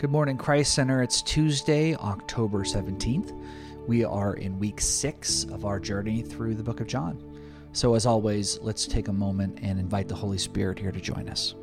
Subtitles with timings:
[0.00, 1.02] Good morning, Christ Center.
[1.02, 3.38] It's Tuesday, October 17th.
[3.86, 7.22] We are in week six of our journey through the book of John.
[7.74, 11.28] So, as always, let's take a moment and invite the Holy Spirit here to join
[11.28, 11.54] us.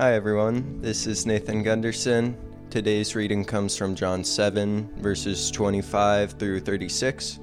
[0.00, 0.80] Hi, everyone.
[0.80, 2.36] This is Nathan Gunderson.
[2.70, 7.40] Today's reading comes from John 7, verses 25 through 36.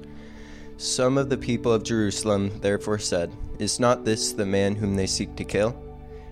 [0.78, 5.06] Some of the people of Jerusalem therefore said, Is not this the man whom they
[5.06, 5.76] seek to kill?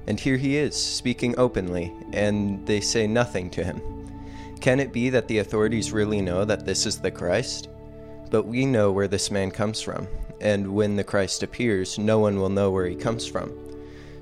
[0.07, 3.81] And here he is, speaking openly, and they say nothing to him.
[4.61, 7.67] Can it be that the authorities really know that this is the Christ?
[8.31, 10.07] But we know where this man comes from,
[10.39, 13.72] and when the Christ appears, no one will know where he comes from.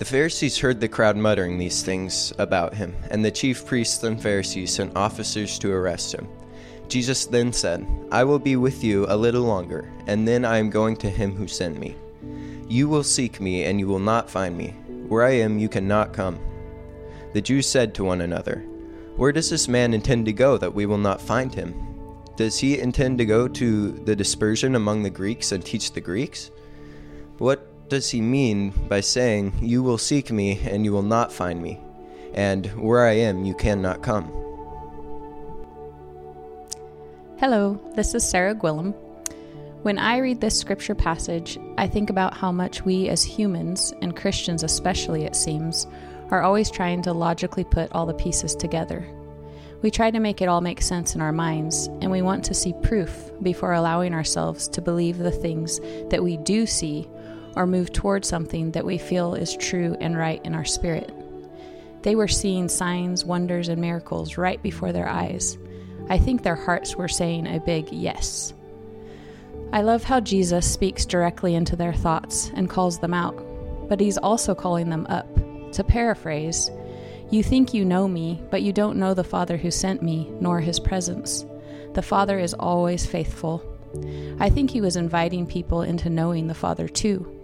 [0.00, 4.18] The Pharisees heard the crowd muttering these things about him, and the chief priests and
[4.18, 6.26] Pharisees sent officers to arrest him.
[6.88, 10.70] Jesus then said, I will be with you a little longer, and then I am
[10.70, 11.96] going to him who sent me.
[12.66, 14.68] You will seek me, and you will not find me.
[15.08, 16.38] Where I am, you cannot come.
[17.34, 18.60] The Jews said to one another,
[19.16, 21.74] Where does this man intend to go that we will not find him?
[22.36, 26.50] Does he intend to go to the dispersion among the Greeks and teach the Greeks?
[27.36, 31.60] What does he mean by saying, You will seek me and you will not find
[31.60, 31.78] me,
[32.32, 34.32] and where I am you cannot come?
[37.38, 38.94] Hello, this is Sarah Gwillem.
[39.82, 44.16] When I read this scripture passage, I think about how much we as humans, and
[44.16, 45.86] Christians especially, it seems,
[46.30, 49.04] are always trying to logically put all the pieces together.
[49.82, 52.54] We try to make it all make sense in our minds, and we want to
[52.54, 57.08] see proof before allowing ourselves to believe the things that we do see
[57.56, 61.12] or move toward something that we feel is true and right in our spirit.
[62.02, 65.58] They were seeing signs, wonders, and miracles right before their eyes.
[66.08, 68.54] I think their hearts were saying a big yes.
[69.72, 73.36] I love how Jesus speaks directly into their thoughts and calls them out,
[73.88, 75.28] but he's also calling them up.
[75.74, 76.70] To paraphrase,
[77.30, 80.60] you think you know me, but you don't know the Father who sent me, nor
[80.60, 81.46] his presence.
[81.94, 83.62] The Father is always faithful.
[84.40, 87.39] I think he was inviting people into knowing the Father too.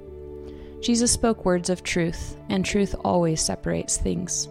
[0.80, 4.48] Jesus spoke words of truth, and truth always separates things.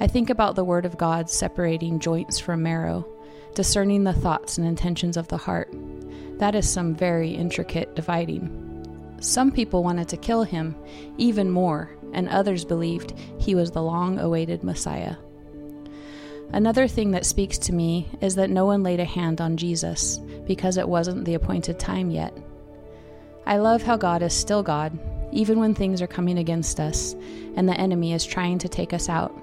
[0.00, 3.06] I think about the Word of God separating joints from marrow,
[3.54, 5.72] discerning the thoughts and intentions of the heart.
[6.38, 9.16] That is some very intricate dividing.
[9.20, 10.76] Some people wanted to kill him
[11.16, 15.16] even more, and others believed he was the long awaited Messiah.
[16.52, 20.18] Another thing that speaks to me is that no one laid a hand on Jesus
[20.46, 22.36] because it wasn't the appointed time yet.
[23.46, 24.96] I love how God is still God
[25.34, 27.14] even when things are coming against us
[27.56, 29.36] and the enemy is trying to take us out.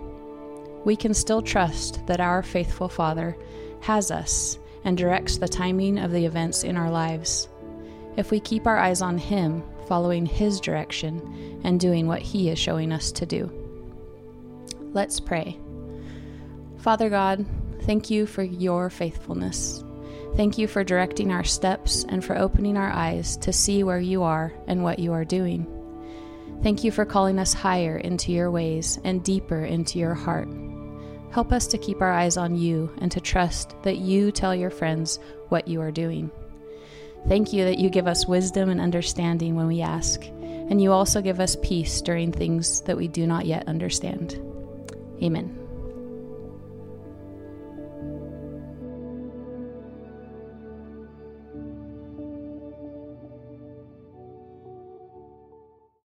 [0.86, 3.38] We can still trust that our faithful Father
[3.82, 7.48] has us and directs the timing of the events in our lives.
[8.18, 12.58] If we keep our eyes on Him, following His direction, and doing what He is
[12.58, 13.52] showing us to do.
[14.94, 15.60] Let's pray.
[16.78, 17.46] Father God,
[17.82, 19.84] thank you for your faithfulness.
[20.36, 24.24] Thank you for directing our steps and for opening our eyes to see where you
[24.24, 25.68] are and what you are doing.
[26.64, 30.48] Thank you for calling us higher into your ways and deeper into your heart.
[31.32, 34.70] Help us to keep our eyes on you and to trust that you tell your
[34.70, 35.18] friends
[35.50, 36.30] what you are doing.
[37.28, 41.22] Thank you that you give us wisdom and understanding when we ask, and you also
[41.22, 44.40] give us peace during things that we do not yet understand.
[45.22, 45.61] Amen.